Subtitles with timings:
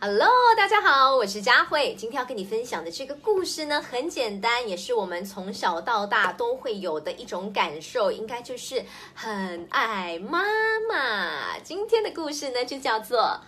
[0.00, 1.94] Hello，大家好，我是佳慧。
[1.96, 8.84] 今天要跟你分享的这个故事呢，很简单，也是我们从小到大都会有的一种感受，应该就是
[9.14, 10.42] 很爱妈
[10.88, 11.58] 妈。
[11.62, 13.40] 今天的故事呢，就叫做。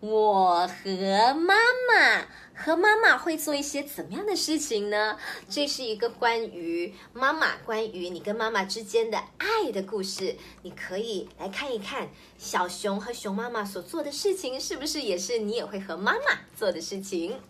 [0.00, 1.56] 我和妈
[1.88, 5.18] 妈和妈妈会做一些怎么样的事情呢？
[5.48, 10.36] 这是一个关于妈妈、关于你跟妈妈之间的爱的故事。
[10.62, 17.40] 你可以来看一看小熊和熊妈妈所做的事情，是不是也是你也会和妈妈做的事情？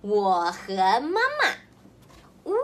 [0.00, 1.54] 我和妈妈，
[2.42, 2.54] 呜，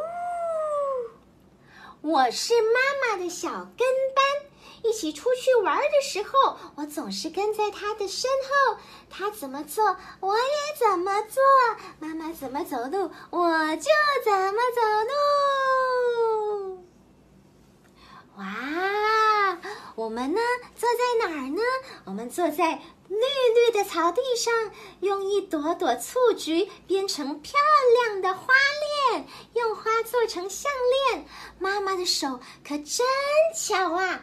[2.00, 4.47] 我是妈妈的小跟班。
[4.82, 8.78] 一起出去玩的时候，我总是跟在他的身后。
[9.10, 10.44] 他怎么做，我也
[10.78, 11.42] 怎么做。
[11.98, 13.90] 妈妈怎么走路，我就
[14.24, 16.84] 怎么走路。
[18.36, 19.58] 哇，
[19.96, 20.40] 我们呢？
[20.76, 21.60] 坐在哪儿呢？
[22.04, 24.70] 我们坐在绿绿的草地上，
[25.00, 27.58] 用一朵朵醋菊编成漂
[28.04, 28.54] 亮的花
[29.10, 30.70] 链，用花做成项
[31.10, 31.26] 链。
[31.58, 33.04] 妈妈的手可真
[33.56, 34.22] 巧啊！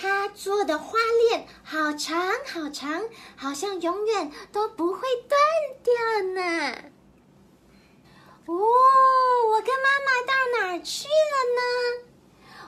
[0.00, 0.96] 他做的花
[1.28, 3.02] 链好长好长，
[3.36, 5.40] 好像永远都不会断
[5.82, 5.92] 掉
[6.34, 6.76] 呢。
[8.46, 11.12] 哦，我跟妈妈到哪儿去了
[11.56, 11.60] 呢？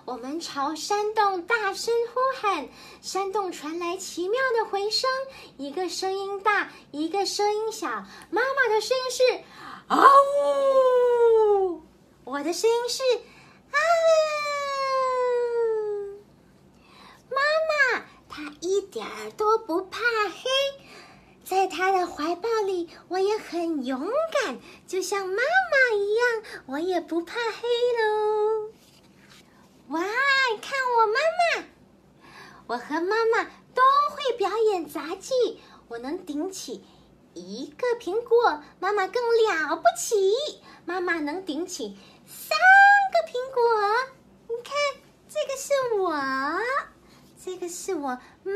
[0.06, 2.68] 我们朝山洞大声呼喊，
[3.00, 5.08] 山洞传来奇妙的回声，
[5.56, 7.86] 一个声音大，一个声音小。
[7.88, 9.22] 妈妈的声音是
[9.86, 10.04] 啊
[11.64, 11.82] 呜，
[12.24, 13.02] 我的声音是
[13.70, 13.78] 啊。
[18.62, 20.50] 一点儿都不怕黑，
[21.44, 27.68] 在他的怀抱里，我也很勇敢，就像妈妈一样，我也不怕黑
[28.02, 28.70] 喽。
[29.90, 30.00] 哇，
[30.60, 31.20] 看我妈
[31.60, 31.64] 妈，
[32.66, 36.84] 我和妈妈都会表演杂技，我能顶起
[37.34, 40.34] 一个苹果，妈妈更了不起，
[40.84, 41.96] 妈妈能顶起
[42.26, 42.58] 三
[43.12, 43.62] 个苹果，
[44.48, 44.74] 你看，
[45.28, 46.89] 这个是我。
[47.42, 48.52] 这个是我妈妈。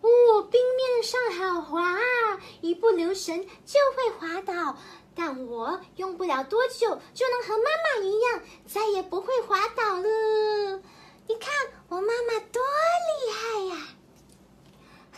[0.00, 4.78] 哦，冰面上好滑啊，一不留神就会滑倒。
[5.16, 10.82] 但我用不了多久就能和妈妈一样，再也不会滑倒了。
[11.26, 11.52] 你看
[11.88, 13.88] 我妈妈多厉害呀！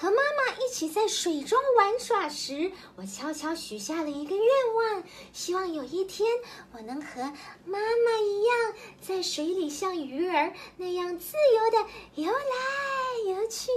[0.00, 4.44] 和妈妈一起在水中玩耍时，我悄悄许下了一个愿
[4.76, 5.02] 望，
[5.32, 6.28] 希望有一天
[6.72, 7.22] 我能和
[7.64, 13.70] 妈妈一样，在水里像鱼儿那样自由的游来游去，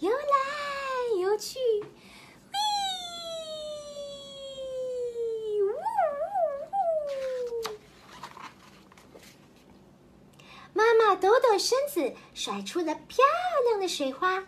[0.00, 1.58] 游来游去。
[10.74, 13.24] 妈妈抖抖身子，甩出了漂
[13.66, 14.46] 亮的水花。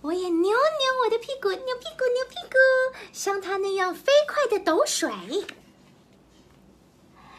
[0.00, 0.52] 我也扭扭
[1.04, 5.10] 我的屁股，扭屁股，扭屁股，像它那样飞快的抖水。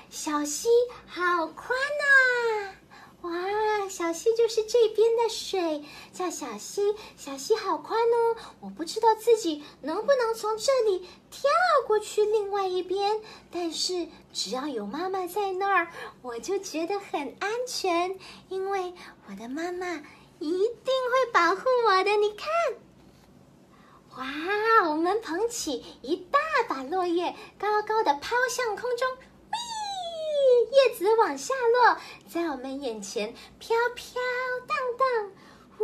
[0.10, 0.68] 小溪
[1.08, 2.76] 好宽呐！
[3.22, 5.84] 哇，小溪就是这边的水，
[6.14, 6.96] 叫小溪。
[7.16, 11.50] 小溪好宽哦，我不知道自己能不能从这里跳
[11.88, 13.22] 过去另外一边，
[13.52, 18.20] 但是只要有妈妈在那儿，我就觉得很安全，
[18.50, 18.94] 因为
[19.30, 20.02] 我的妈妈。
[20.40, 22.48] 一定会保护我的，你看，
[24.18, 24.90] 哇！
[24.90, 29.58] 我们捧起一大把落叶，高高的抛向空中，喂！
[30.72, 31.98] 叶子往下落，
[32.30, 34.22] 在我们眼前飘飘
[34.66, 35.32] 荡荡，
[35.80, 35.84] 呜！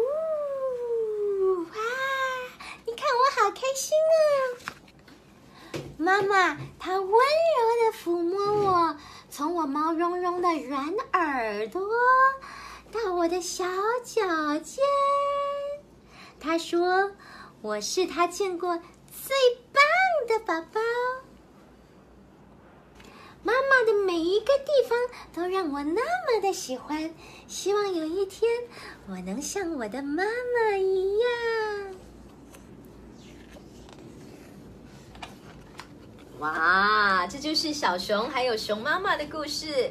[1.63, 1.69] 哇！
[2.85, 4.17] 你看我好开心啊！
[5.97, 8.97] 妈妈她温柔的抚摸我，
[9.29, 11.81] 从我毛茸茸的软耳朵。
[13.25, 13.65] 我的小
[14.03, 14.21] 脚
[14.59, 14.83] 尖，
[16.39, 17.11] 他说
[17.63, 19.35] ：“我是他见过最
[19.73, 19.81] 棒
[20.27, 20.79] 的宝宝。
[23.41, 24.95] 妈妈的每一个地方
[25.33, 27.11] 都让我那么的喜欢，
[27.47, 28.47] 希望有一天
[29.09, 31.27] 我能像我的妈妈一样。”
[36.37, 39.89] 哇，这就是小熊还有熊妈妈的故事。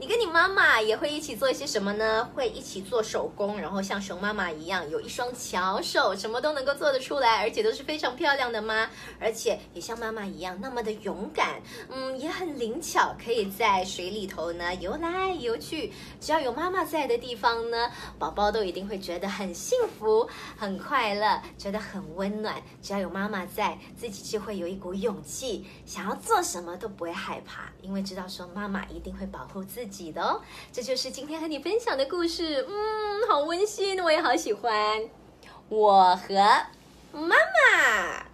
[0.00, 2.28] 你跟你妈妈也会一起做一些什么呢？
[2.34, 8.90] 会一起做手工，然后像熊妈妈一样有一双巧手，什么都能够做得出来，而且都是非常漂亮的吗？
[9.20, 15.92] 而且也像妈妈一样那么的勇敢，嗯，也很灵巧，可以在水里头呢游来游去。
[16.20, 17.88] 只要有妈妈在的地方呢，
[18.18, 22.60] 宝宝都一定会觉得很幸福、很快乐，觉得很温暖。
[22.82, 29.83] 只要有妈妈在，自己就会有一股勇气，想要做什么都不会害怕，因为知道说妈妈一定会保护自。
[29.86, 30.40] 自己的哦。
[30.72, 35.08] 这就是今天和你分享的故事，嗯，好温馨，我也好喜欢。
[35.68, 36.34] 我和
[37.12, 38.33] 妈妈。